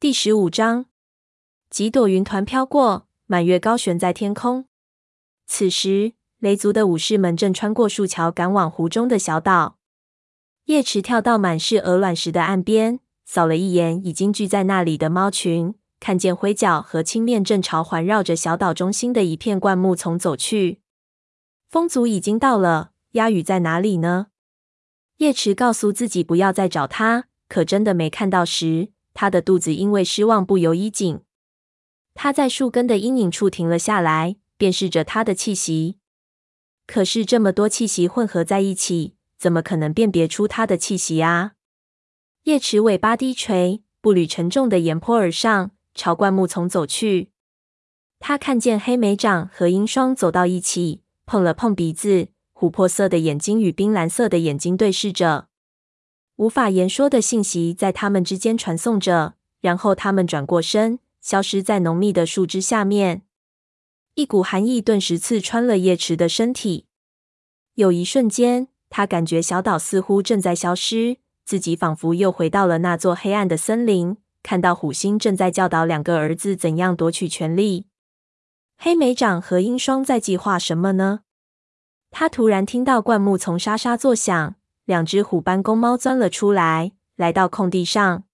[0.00, 0.86] 第十五章，
[1.68, 4.64] 几朵云团飘过，满月高悬在天空。
[5.46, 9.76] 此时，雷族的武士们正穿过树桥，赶往湖中的小岛。
[10.64, 20.80] 叶池跳到满是鹅卵石的岸边，扫了一眼已经聚在那里的猫群，看见灰脚和青面正朝环绕着小岛中心的一片灌木丛走去。
[21.68, 24.28] 风族已经到了，鸦羽在哪里呢？
[25.18, 28.92] 叶池告诉自己不要再找他，可真的没看到时。
[29.12, 31.20] 他的肚子因为失望不由一紧，
[32.14, 35.98] 他在树根的阴影处停了下来，辨识着他的气息。
[36.86, 41.52] 可是这么多气息混合在一起，怎么可能辨别出他的气息啊？
[42.44, 47.30] 叶池尾巴低垂，步履沉重的沿坡而上，朝灌木丛走去。
[48.18, 55.49] 他看见黑莓掌和鹰双走到一起，碰了碰鼻子，琥珀色的眼睛与冰蓝色的眼睛对视着。
[56.40, 63.24] 无法言说的信息在他们之间传送着，然后他们转过身，消失在浓密的树枝下面。
[64.14, 66.86] 一股寒意顿时刺穿了叶池的身体。
[67.74, 77.84] 有一瞬间，他感觉小岛似乎正在消失，自己仿佛又回到了那座黑暗的森林，看到虎星正在教导两个儿子怎样夺取权力。
[78.78, 81.20] 黑莓长和鹰双在计划什么呢？
[82.10, 84.54] 他突然听到灌木丛沙沙作响。
[84.90, 88.24] 两只虎斑公猫钻了出来，来到空地上。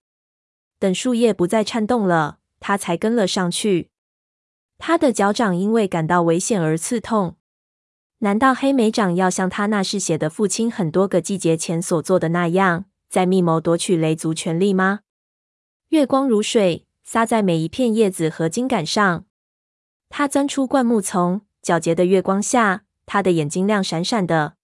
[0.78, 3.90] 等树叶不再颤动了，它才跟了上去。
[4.78, 7.36] 它的脚掌因为感到危险而刺痛。
[8.20, 15.00] 难道黑莓长要像他那嗜血的父亲很多个季节前所做的那样，在密谋夺取雷族权力吗？
[15.90, 19.26] 月光如水，洒在每一片叶子和茎杆上。
[20.08, 24.54] 它钻出灌木丛，皎洁的月光下，它的眼睛亮闪闪的。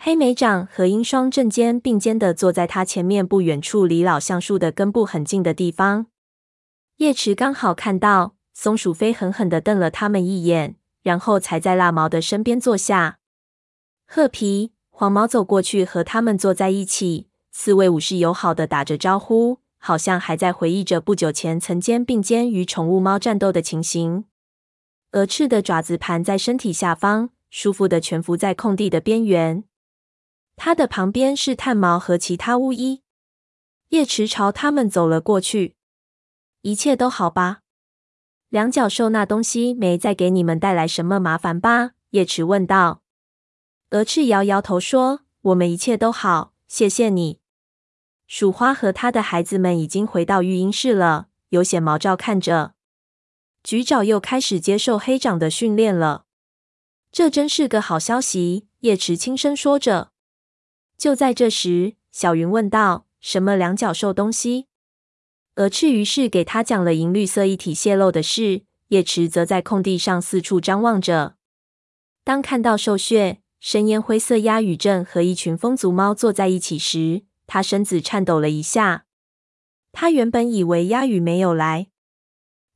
[0.00, 6.06] 黑莓长和鹰双正肩并肩的坐在他前面不远处，离老橡树的根部很近的地方。
[6.98, 13.18] 叶池刚好看到，松鼠飞狠狠的瞪了他们一眼，然后才在蜡毛的身边坐下。
[14.06, 24.26] 褐皮、黄毛走过去和他们坐在一起，四位武士友好的打着招呼，好像还在回忆着不久前曾肩并肩与宠物猫战斗的情形。
[25.10, 29.64] 鹅翅的爪子盘在身体下方，舒服的蜷伏在空地的边缘。
[30.58, 33.02] 他的旁边是炭毛和其他巫医。
[33.90, 35.76] 叶池朝他们走了过去。
[36.62, 37.60] 一切都好吧？
[38.48, 41.92] 两脚兽那东西没再给你们带来什么麻烦吧？
[42.10, 43.02] 叶池问道。
[43.90, 47.38] 鹅翅摇摇头说：“我们一切都好，谢谢你。”
[48.26, 52.74] 鼠花和他的孩子们已经回到育婴室了，有显毛照看着。
[53.62, 56.26] 橘爪又开始接受黑长的训练了，
[57.10, 58.66] 这真是个好消息。
[58.80, 60.12] 叶池轻声说着。
[60.98, 64.66] 就在这时，小云问道：“什么两脚兽东西？”
[65.54, 68.62] 鹅翅于是给他讲了银绿色液体泄漏的事。
[68.88, 71.36] 叶池则在空地上四处张望着。
[72.24, 79.04] 当看到兽血、深烟灰色鸦羽正和一群风族猫坐在一起时，他身子颤抖了一下。
[79.92, 81.88] 他原本以为鸦羽没有来。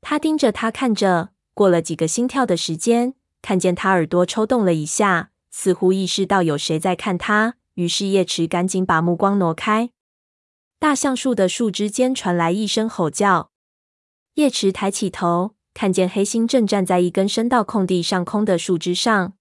[0.03, 7.55] 他盯着他看着，过了几个心跳的时间，看见他耳朵抽动了一下，似乎意识到有谁在看他。
[7.75, 9.91] 于是叶池赶紧把目光挪开。
[10.78, 13.50] 大橡树的树枝间传来一声吼叫。
[14.34, 19.34] 叶池抬起头，看见黑心正站在一根伸到空地上空的树枝上，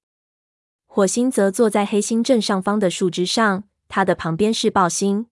[0.85, 5.27] 火星则坐在黑心正上方的树枝上，他的旁边是豹星。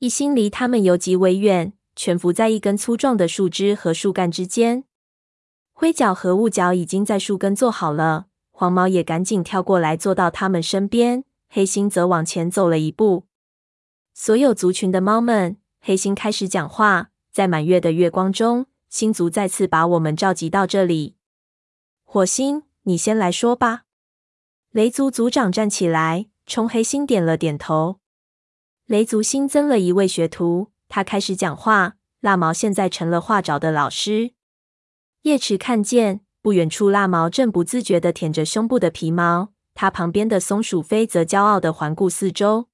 [0.00, 4.84] 一心离他们游极为远，蜷伏在一根粗壮的树枝和树干之间。
[5.72, 11.24] 灰角和雾角已经在树根坐好了，黄毛也赶紧跳过来坐到他们身边。
[11.56, 13.28] 黑星则往前走了一步。
[14.12, 17.10] 所有族群的猫们，黑星开始讲话。
[17.30, 21.14] 在满月的月光中，星族再次把我们召集到这里。
[22.02, 23.84] 火星，你先来说吧。
[24.72, 28.00] 雷族族长站起来，冲黑星点了点头。
[28.86, 31.94] 雷族新增了一位学徒，他开始讲话。
[32.18, 34.32] 蜡毛现在成了画爪的老师。
[35.22, 39.53] 叶池看见不远处，蜡毛正不自觉地舔着胸部的皮毛。
[39.74, 42.68] 他旁边的松鼠飞则骄傲地环顾四周。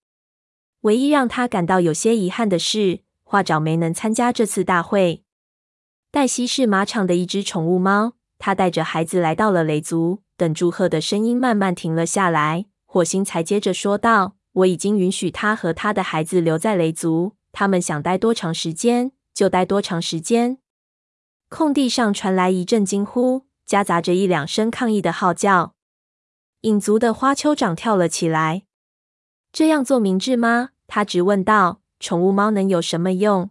[0.82, 5.24] 唯一让他感到有些遗憾的是，画爪没能参加这次大会。
[6.10, 10.22] 黛西是马场的一只宠物猫，他带着孩子来到了雷族。
[10.36, 20.56] 等祝贺的声音慢慢停了下来，火星才接着说道：“我已经允许他和他的孩子留在雷族，他们想待多长时间就待多长时间。”
[21.50, 25.74] 空地上传来一阵惊呼，夹杂着一两声抗议的号叫。
[26.62, 28.64] 影族的花丘长跳了起来。
[29.52, 30.70] 这样做明智吗？
[30.86, 31.80] 他直问道。
[31.98, 33.50] 宠物猫能有什么用？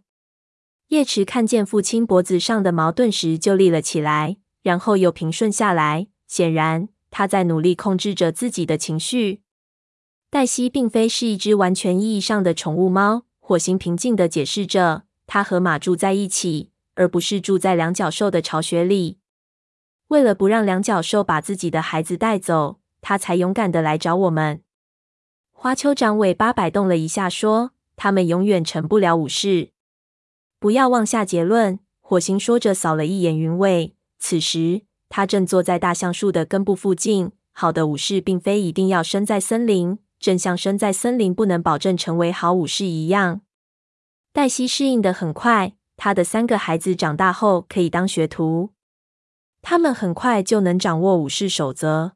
[0.87, 6.07] 叶池看见父亲脖子上的毛，顿时就立了起来，然后又平顺下来。
[6.27, 9.43] 显然，他在努力控制着自己的情绪。
[10.31, 15.03] 黛西并非是一只完全意义上的宠物猫，火星平静地解释着。
[15.27, 19.19] 他和马住在一起，而不是住在两脚兽的巢穴里。
[20.07, 24.61] 为了不让两脚兽把自己的孩子带走，他才勇敢的来找我们。
[25.51, 29.71] 花丘长尾巴摆动了一下，说：“他们永远成不了武士。”
[30.59, 31.79] 不要妄下结论。
[31.99, 33.95] 火星说着，扫了一眼云尾。
[34.17, 37.31] 此时，他正坐在大橡树的根部附近。
[37.51, 43.41] 好的武士并非一定要生在森林，正像生在森林不能保证成为好武士一样。
[44.31, 48.71] 黛西适应的很快，她的三个孩子长大后可以当学徒，
[49.61, 52.13] 他们很快就能掌握武士守则。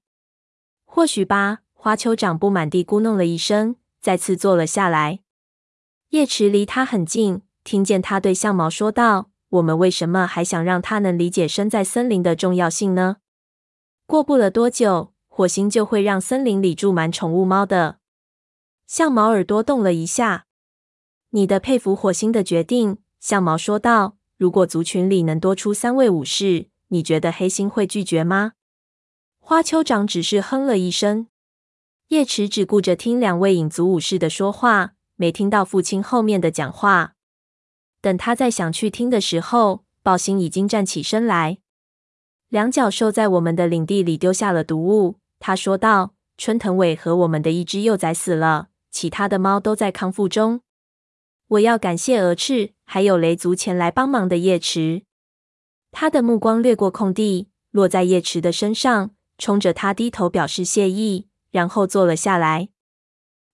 [0.96, 5.22] 或许吧，花丘长不满地咕哝了一声，再次坐了下来。
[6.10, 13.18] 叶池离他很近，听见他对相毛说道：“我们为什么还想让他能理解身在森林的重要性呢？
[14.06, 17.98] 过不了多久，火星就会让森林里住满宠物猫的。”
[18.86, 20.46] 相毛耳朵动了一下。
[21.32, 28.52] 你的佩服火星的决定，相毛说道：“如果族群里能多出三位武士，你觉得黑星会拒绝吗？”
[29.46, 31.28] 花丘长只是哼了一声。
[32.08, 37.16] 叶池只顾着听两位影族武士的说话，没听到父亲后面的讲话。
[38.00, 41.58] 等他再想去听的时候，暴星已经站起身来。
[42.48, 50.62] 两脚兽在我们的领地里丢下了毒物，他说道：“春藤尾和我们的一只幼崽死了，其他的猫都在康复中。”
[51.50, 55.04] 我要感谢鹅翅，还有雷族前来帮忙的叶池。
[55.92, 59.14] 他的目光掠过空地，落在叶池的身上，
[59.44, 62.70] 冲着他低头表示谢意，然后坐了下来。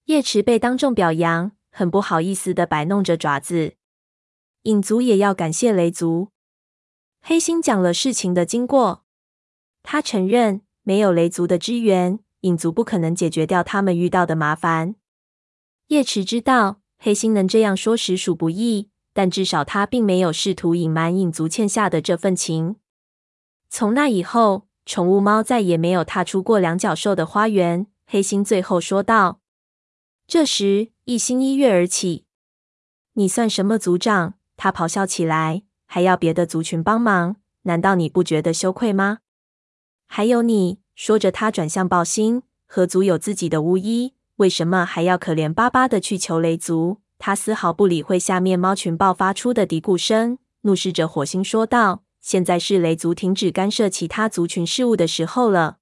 [0.05, 3.73] 叶池被当众表扬，很不好意思地摆弄着爪子。
[4.65, 6.27] 影族也要感谢雷族。
[7.21, 9.03] 黑心讲了事情的经过，
[9.81, 14.93] 他承认没有雷族的支援，影族不可能解决掉他们遇到的麻烦。
[15.87, 16.81] 叶池知道。
[16.99, 22.75] 黑心能这样说实属不易，但至少他并没有试图隐瞒影族欠下的这份情。
[23.69, 27.85] 从那以后，宠物猫再也没有踏出过两脚兽的花园。
[28.07, 29.39] 黑心最后说道。
[30.25, 32.25] 这时，一星一跃而起
[33.13, 37.35] ：“你算什么族长？”他咆哮起来：“还要别的族群帮忙？
[37.63, 39.19] 难道你不觉得羞愧吗？”
[40.09, 46.97] 还有你，说着，他转向豹星：“合族有自己的巫医。”为什么还要可怜巴巴的去求雷族？
[47.19, 55.77] 他丝毫不理会下面猫群爆发出的嘀咕声，怒视着火星说道：“现在是雷族停止干涉其他族群事务的时候了。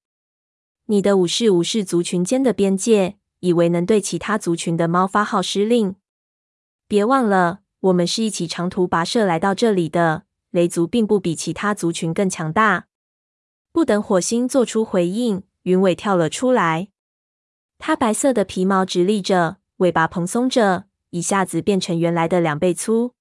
[0.86, 5.96] 你的武士无视族群间的边界，以为能对其他族群的猫发号施令。
[6.88, 10.24] 别忘了，我们是一起长途跋涉来到这里的。
[10.52, 12.88] 雷族并不比其他族群更强大。”
[13.74, 16.88] 不等火星做出回应，云尾跳了出来。
[17.78, 23.14] 它白色的皮毛直立着，尾巴蓬松着，一下子变成原来的两倍粗。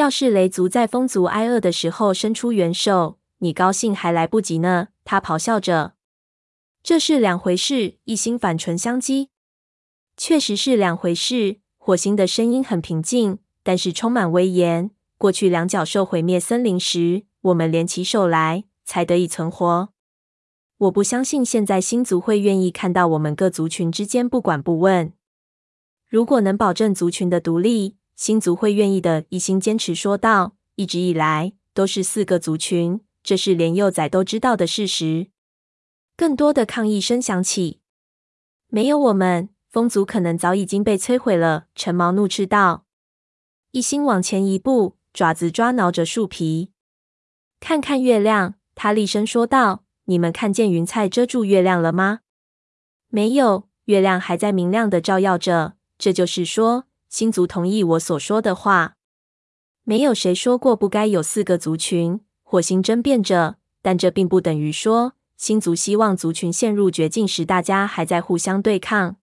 [0.00, 4.88] 要是雷族在风族挨饿的时候伸出援手，你高兴还来不及呢！
[5.04, 5.92] 他咆哮着。
[6.82, 7.98] 这是两回事。
[8.04, 9.28] 一心反唇相讥。
[10.16, 11.60] 确实是两回事。
[11.76, 14.90] 火星的声音很平静，但是充满威严。
[15.18, 19.90] 过去两脚兽毁灭森林时，我们联起手来，才得以存活。
[20.78, 25.12] 我不相信现在星族会愿意看到我们各族群之间不管不问。
[26.08, 29.24] 如果能保证族群的独立，星族会愿意的。
[29.30, 35.28] 一心坚持说道：“一直以来都是四个族群，这是连幼崽都知道的事实。”
[36.18, 37.80] 更多的抗议声响起
[38.68, 42.84] ：“没有我们，风族可能早已经被摧毁了。”橙毛怒斥道。
[43.70, 46.72] 一心往前一步，爪子抓挠着树皮。
[47.58, 49.84] 看看月亮，他厉声说道。
[50.04, 52.20] 你们看见云彩遮住月亮了吗？
[53.08, 55.76] 没有，月亮还在明亮的照耀着。
[55.96, 58.94] 这就是说，星族同意我所说的话。
[59.84, 62.20] 没有谁说过不该有四个族群。
[62.42, 69.16] 火星争辩着，但这并不等于说星族希望族群陷入绝境时，大家还在互相对抗。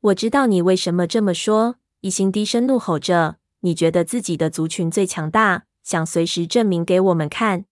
[0.00, 1.76] 我知道你为什么这么说。
[2.00, 7.64] 一星低声怒吼着：“你觉得自己的族群最强大，想随时证明给我们看。”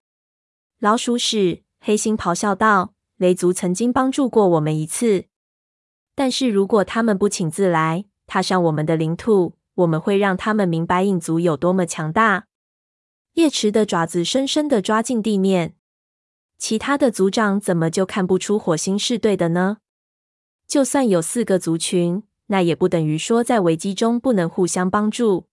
[0.81, 1.65] 老鼠屎！
[1.81, 5.27] 黑星咆哮道：“雷族曾经帮助过我们一次，
[6.15, 12.47] 但是如果他们不请自来，踏上我们的领土，我们会让他们明白影族有多么强大。”
[13.37, 15.75] 叶池的爪子深深地抓进地面。
[16.57, 19.77] 其他的族长怎么就看不出火星是对的呢？
[20.67, 25.47] 就算有四个族群，那也不等于说在危机中不能互相帮助。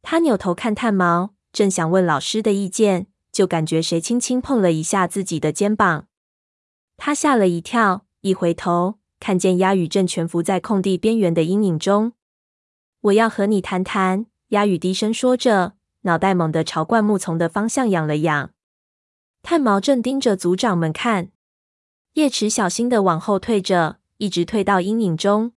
[0.00, 6.06] 他扭头看炭毛，正想问老师的意见，就感觉谁轻轻碰了一下自己的肩膀。
[6.96, 12.12] 他吓了一跳，一回头，看见鸭羽正蜷伏在空地边缘的阴影中。
[13.02, 14.26] 我要和你谈谈。
[14.48, 18.50] 鸭羽低声说着，脑袋猛地朝灌木丛的方向仰了仰。
[19.42, 21.28] 炭毛正盯着族长们看，
[22.14, 25.52] 叶池小心的往后退着，一直退到阴影中。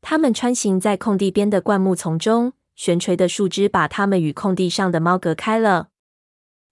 [0.00, 5.88] 他们穿行在空地边的灌木丛中，悬垂的树枝把他们与空地上的猫隔开了。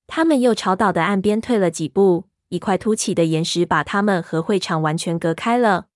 [0.06, 5.88] 他们又朝岛的岸边退了几步，一块凸起的岩石把他们和会场完全隔开了。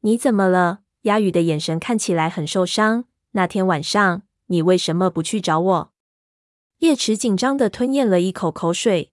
[0.00, 0.80] 你怎么了？
[1.02, 3.04] 鸦羽的眼神看起来很受伤。
[3.32, 4.22] 那天晚上。
[4.50, 5.92] 你为什么不去找我？
[6.78, 9.12] 叶池紧张地吞咽了一口口水。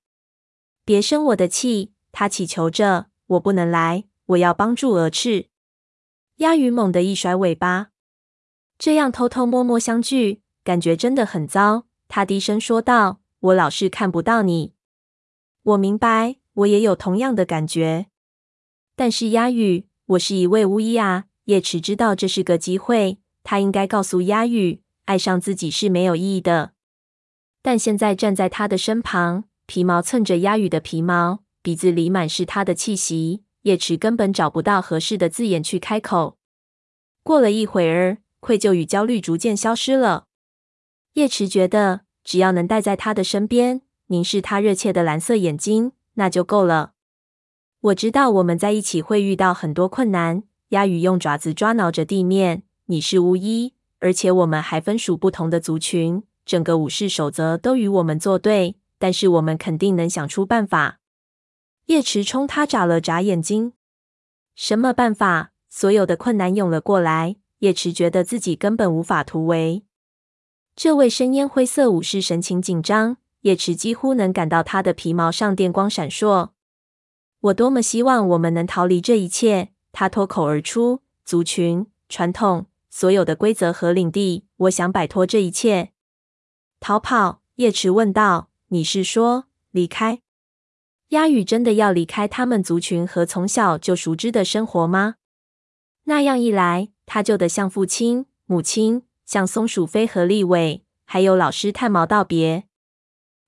[0.84, 3.12] 别生我的气，他祈求着。
[3.28, 5.50] 我不能来，我要帮助鹅翅。
[6.38, 7.90] 鸭羽猛地一甩尾巴，
[8.80, 11.86] 这样偷偷摸摸相聚，感觉真的很糟。
[12.08, 14.74] 他低声说道：“我老是看不到你。”
[15.62, 18.08] 我明白，我也有同样的感觉。
[18.96, 21.26] 但是鸭羽，我是一位巫医啊。
[21.46, 24.82] 叶池知道这是个机会，他应该告诉鸦羽。
[25.04, 26.72] 爱上自己是没有意义的，
[27.62, 33.44] 但现在站在他的身旁，皮毛蹭着鸦羽的皮毛，鼻子里满是他的气息。
[33.64, 36.38] 叶池根本找不到合适的字眼去开口。
[37.24, 40.28] 过了一会儿，愧疚与焦虑逐渐消失了。
[41.14, 46.94] 叶池觉得，只要能待在他的身边，凝视他热切的蓝色眼睛，那就够了。
[47.82, 50.44] 我知道我们在一起会遇到很多困难。
[50.70, 52.64] 鸦羽用爪子抓挠着地面。
[52.88, 53.74] 你是巫医。
[54.00, 61.00] 而且我们还分属不同的族群，整个武士守则都与我们作对，但是我们肯定能想出办法。
[61.88, 63.74] 叶池冲他眨了眨眼睛。
[64.56, 65.52] 什么办法？
[65.70, 69.84] 所有的困难涌了过来，叶池觉得自己根本无法突围。
[70.76, 76.50] 这位深烟灰色武士神情紧张，叶池几乎能感到他的皮毛上电光闪烁。
[77.40, 79.70] 我多么希望我们能逃离这一切！
[79.92, 82.66] 他脱口而出：族群、传统。
[82.90, 85.92] 所有的规则和领地，我想摆脱这一切。
[86.80, 87.42] 逃跑？
[87.56, 88.50] 叶池问道。
[88.70, 90.22] 你是说离开？
[91.10, 95.16] 鸦羽真的要离开他们族群和从小就熟知的生活吗？
[96.04, 102.66] 那样一来，他就得向父亲、母亲，向松鼠飞和立伟，还有老师炭毛道别。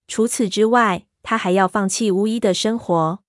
[0.08, 3.20] 除此之外，他还要放弃巫医的生活。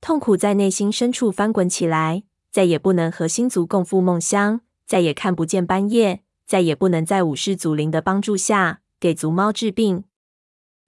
[0.00, 4.60] 痛苦在内心深处翻滚起来，再也不能和星族共赴梦乡。
[4.86, 10.02] 再也看不见斑叶，再也不能在武士祖灵的帮助下给族猫治病。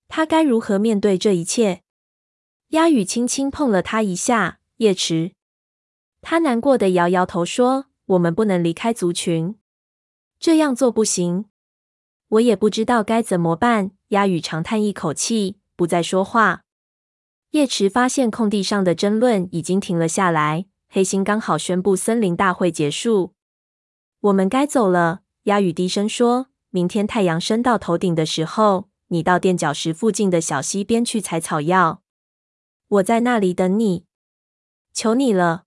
[0.09, 1.83] 他该如何面对这一切？
[2.71, 5.33] 鸦羽轻轻碰了他一下，叶池。
[6.21, 9.55] 他难过的摇摇头说：“我们不能离开族群，
[10.41, 11.45] 这样做不行。
[12.29, 16.65] 我也不知道该怎么办。”鸦羽长叹一口气，不再说话。
[17.53, 23.35] 叶池发现空地上的争论已经停了下来，黑心刚好宣布森林大会结束。
[24.21, 32.03] 我们该走了，鸦羽低声说：“明天太阳升到头顶的时候，你到垫脚石附近的小溪边去采草药。
[32.89, 34.07] 我在那里等你，
[34.95, 35.65] 求你了。”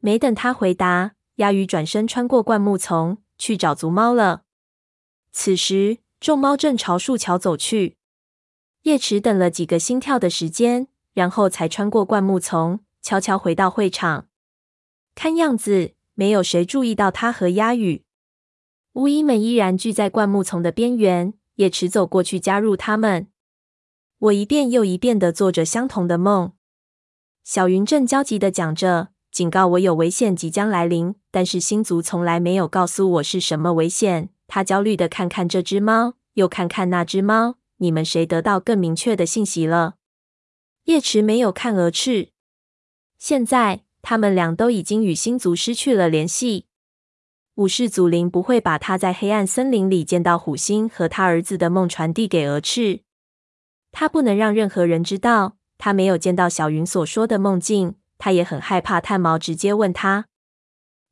[0.00, 4.42] 没等他回答，鸦羽转身穿过灌木丛去找族猫了。
[5.32, 7.96] 此时，众猫正朝树桥走去。
[8.84, 14.26] 叶池等了几个心跳的时间，然后才穿过灌木丛，悄悄回到会场。
[15.14, 15.94] 看样子。
[16.14, 18.04] 没有谁注意到他和鸦羽。
[18.92, 21.32] 巫医们依然聚在灌木丛的边缘。
[21.54, 23.28] 叶池走过去加入他们。
[24.18, 26.52] 我一遍又一遍的做着相同的梦。
[27.42, 34.28] 小云正焦急的讲着，警告我有危险即将来临，但是星族从来没有告诉我是什么危险。
[34.46, 37.56] 他焦虑的看看这只猫，又看看那只猫。
[37.78, 39.94] 你们谁得到更明确的信息了？
[40.84, 42.30] 叶池没有看蛾翅。
[43.18, 43.84] 现在。
[44.02, 46.64] 他们俩都已经与星族失去了联系。
[47.56, 53.00] 武士祖灵不会把他在黑暗森林里见到虎星和他儿子的梦传递给蛾翅。
[53.92, 57.96] 他不能让任何人知道他没有见到小云所说的梦境。
[58.16, 60.28] 他也很害怕炭毛直接问他。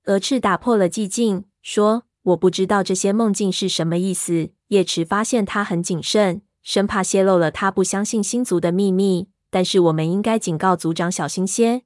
[0.04, 9.28] 蛾翅打破了寂静，说：“我不知道这些梦境是什么意思。”叶池发现他很谨慎，生怕泄露了他不相信星族的秘密。
[9.50, 11.82] 但是我们应该警告族长小心些。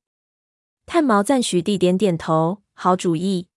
[0.86, 3.48] 炭毛赞许地点点头，好主意。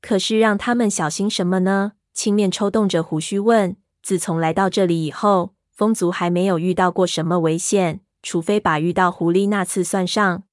[0.00, 1.92] 可是让他们小心什么呢？
[2.12, 3.76] 青面抽动着胡须问。
[4.02, 10.44] 自从来到这里以后，风族还没有遇到过什么危险，除非把遇到狐狸那次算上。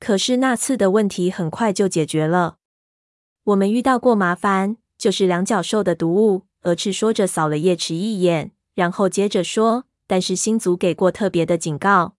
[0.00, 2.56] 可是那次的问题很快就解决了。
[3.44, 12.16] 我们遇到过麻烦，就是两脚兽的毒物，鹅翅说着扫了叶池一眼，然后接着说：“但是星族给过特别的警告，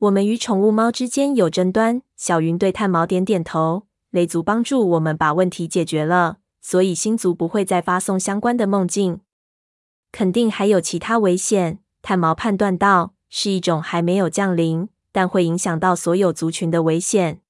[0.00, 3.86] 我们与宠物猫之间有争端。”小云对炭毛点点头。
[4.10, 9.20] 雷族帮助我们把问题解决了，所以星族不会再发送相关的梦境。
[10.12, 17.40] 肯定还有其他危险，炭毛判断道，是一种还没有降临，但会影响到所有族群的危险。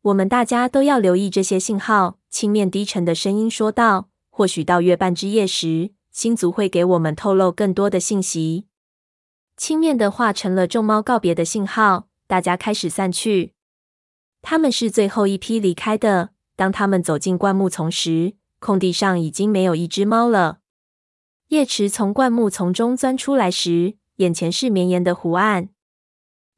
[0.00, 2.16] 我们大家都要留意这些信号。
[2.30, 8.64] 青面低沉的声音说道：“或许到月半之夜时，星族会给我们透露更多的信息。”
[9.60, 13.52] 轻蔑的话成了众猫告别的信号，大家开始散去。
[14.40, 16.30] 他们是最后一批离开的。
[16.56, 20.60] 当他们走进灌木丛时，空地上已经没有一只猫了。
[21.48, 25.68] 叶池从灌木丛中钻出来时，眼前是绵延的湖岸。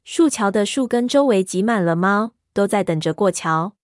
[0.05, 3.75] 树桥的树根周围挤满了猫，都在等着过桥。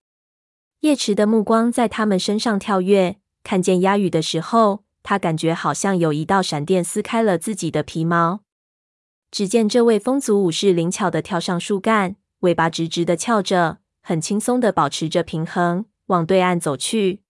[0.80, 8.40] 叶池的目光在他们身上跳跃，看见鸦羽的时候，他感觉好像有一道闪电撕开了自己的皮毛。
[9.30, 13.78] 只见这位风族武士灵巧地跳上树干，尾巴直直地翘着。
[14.02, 17.22] 很轻松的保持着平衡，往对岸走去。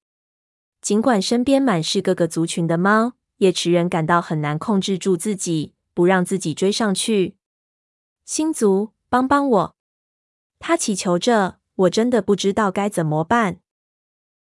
[0.80, 7.37] 尽管身边满是各个族群的猫，叶池人感到很难控制住自己，不让自己追上去。
[8.25, 9.76] 星族，帮帮我！
[10.59, 11.61] 他祈求着。
[11.80, 13.60] 我真的不知道该怎么办。